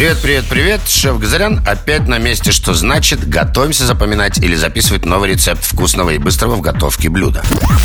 Привет, 0.00 0.16
привет, 0.22 0.44
привет, 0.48 0.80
шеф 0.88 1.18
Газарян 1.18 1.60
опять 1.66 2.08
на 2.08 2.16
месте, 2.16 2.52
что 2.52 2.72
значит 2.72 3.28
готовимся 3.28 3.84
запоминать 3.84 4.38
или 4.38 4.54
записывать 4.54 5.04
новый 5.04 5.32
рецепт 5.32 5.62
вкусного 5.62 6.08
и 6.08 6.16
быстрого 6.16 6.54
в 6.54 6.62
готовке 6.62 7.10
блюда. 7.10 7.42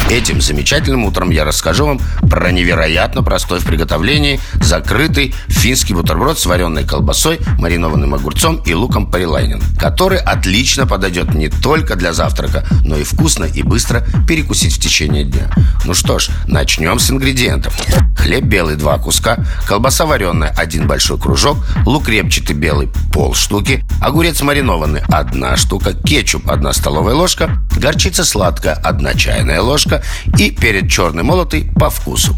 Этим 0.10 0.40
замечательным 0.40 1.04
утром 1.04 1.30
я 1.30 1.44
расскажу 1.44 1.88
вам 1.88 2.00
про 2.30 2.54
невероятно 2.54 3.22
простой 3.22 3.60
в 3.60 3.66
приготовлении 3.66 4.40
закрытый 4.62 5.36
финский 5.48 5.94
бутерброд 5.94 6.40
с 6.40 6.46
вареной 6.46 6.86
колбасой, 6.86 7.38
маринованным 7.60 8.14
огурцом 8.14 8.62
и 8.66 8.74
луком 8.74 9.12
парилайнен, 9.12 9.62
который 9.78 10.20
отлично 10.20 10.88
подойдет 10.88 11.34
не 11.34 11.50
только 11.50 11.98
для 11.98 12.14
завтрака, 12.14 12.66
но 12.86 12.96
и 12.96 13.04
вкусно 13.04 13.44
и 13.44 13.62
быстро 13.62 14.08
перекусить 14.26 14.74
в 14.74 14.80
течение 14.80 15.26
дня. 15.26 15.52
Ну 15.84 15.94
что 15.94 16.18
ж, 16.18 16.30
начнем 16.48 16.98
с 16.98 17.12
ингредиентов. 17.12 17.76
Хлеб 18.18 18.46
белый 18.46 18.78
два 18.78 19.00
куска, 19.00 19.38
колбаса 19.68 20.06
вареная 20.06 20.54
один 20.56 20.88
большой 20.88 21.20
кружок, 21.20 21.58
лук 21.86 22.05
репчатый 22.08 22.56
белый 22.56 22.90
пол 23.12 23.34
штуки, 23.34 23.84
огурец 24.02 24.42
маринованный 24.42 25.02
одна 25.10 25.58
штука, 25.58 25.94
кетчуп 25.94 26.50
одна 26.50 26.74
столовая 26.74 27.16
ложка, 27.16 27.60
горчица 27.76 28.24
сладкая 28.24 28.74
одна 28.76 29.14
чайная 29.14 29.62
ложка 29.62 30.04
и 30.38 30.52
перец 30.52 30.92
черный 30.92 31.24
молотый 31.24 31.70
по 31.76 31.90
вкусу. 31.90 32.36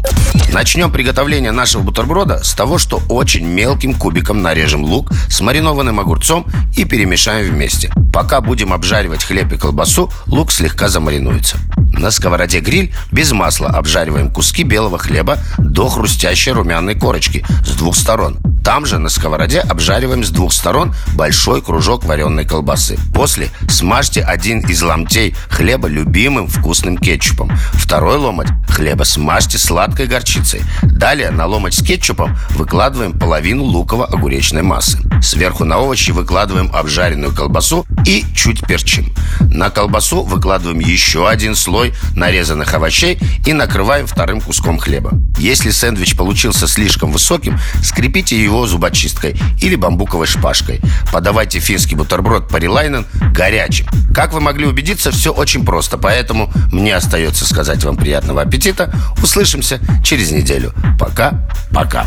Начнем 0.52 0.90
приготовление 0.90 1.52
нашего 1.52 1.82
бутерброда 1.82 2.42
с 2.42 2.54
того, 2.54 2.78
что 2.78 3.02
очень 3.08 3.44
мелким 3.44 3.94
кубиком 3.94 4.42
нарежем 4.42 4.84
лук 4.84 5.10
с 5.28 5.40
маринованным 5.40 6.00
огурцом 6.00 6.46
и 6.76 6.84
перемешаем 6.84 7.52
вместе. 7.52 7.92
Пока 8.12 8.40
будем 8.40 8.72
обжаривать 8.72 9.24
хлеб 9.24 9.52
и 9.52 9.56
колбасу, 9.56 10.10
лук 10.26 10.52
слегка 10.52 10.88
замаринуется. 10.88 11.58
На 11.92 12.10
сковороде 12.10 12.60
гриль 12.60 12.94
без 13.12 13.32
масла 13.32 13.68
обжариваем 13.68 14.30
куски 14.30 14.62
белого 14.62 14.98
хлеба 14.98 15.38
до 15.58 15.88
хрустящей 15.88 16.52
румяной 16.52 16.94
корочки 16.94 17.44
с 17.64 17.70
двух 17.72 17.96
сторон. 17.96 18.38
Там 18.64 18.86
же 18.86 18.98
на 18.98 19.08
сковороде 19.08 19.60
обжариваем 19.60 20.24
с 20.24 20.30
двух 20.30 20.52
сторон 20.52 20.94
большой 21.14 21.62
кружок 21.62 22.04
вареной 22.04 22.44
колбасы. 22.44 22.98
После 23.14 23.48
смажьте 23.68 24.22
один 24.22 24.60
из 24.60 24.82
ломтей 24.82 25.34
хлеба 25.48 25.88
любимым 25.88 26.48
вкусным 26.48 26.98
кетчупом. 26.98 27.50
Второй 27.72 28.18
ломоть 28.18 28.48
хлеба 28.68 29.04
смажьте 29.04 29.58
сладкой 29.58 30.06
горчицей. 30.06 30.62
Далее 30.82 31.30
на 31.30 31.46
ломоть 31.46 31.74
с 31.74 31.82
кетчупом 31.82 32.36
выкладываем 32.50 33.18
половину 33.18 33.64
луково-огуречной 33.64 34.62
массы. 34.62 34.98
Сверху 35.22 35.64
на 35.64 35.78
овощи 35.78 36.10
выкладываем 36.10 36.70
обжаренную 36.74 37.34
колбасу 37.34 37.86
и 38.06 38.24
чуть 38.34 38.66
перчим. 38.66 39.12
На 39.40 39.70
колбасу 39.70 40.22
выкладываем 40.22 40.80
еще 40.80 41.28
один 41.28 41.54
слой 41.54 41.94
нарезанных 42.14 42.72
овощей 42.74 43.18
и 43.46 43.52
накрываем 43.52 44.06
вторым 44.06 44.40
куском 44.40 44.78
хлеба. 44.78 45.12
Если 45.38 45.70
сэндвич 45.70 46.16
получился 46.16 46.66
слишком 46.66 47.12
высоким, 47.12 47.58
скрепите 47.82 48.42
его 48.42 48.66
зубочисткой 48.66 49.36
или 49.60 49.76
бамбуковой 49.76 50.26
шпажкой. 50.26 50.80
Подавайте 51.12 51.60
финский 51.60 51.94
бутерброд 51.94 52.48
парилайнен 52.48 53.06
горячим. 53.32 53.86
Как 54.14 54.32
вы 54.32 54.40
могли 54.40 54.66
убедиться, 54.66 55.10
все 55.10 55.32
очень 55.32 55.64
просто, 55.64 55.98
поэтому 55.98 56.52
мне 56.72 56.94
остается 56.94 57.46
сказать 57.46 57.84
вам 57.84 57.96
приятного 57.96 58.42
аппетита. 58.42 58.92
Услышимся 59.22 59.80
через 60.02 60.30
неделю. 60.30 60.72
Пока-пока. 60.98 62.06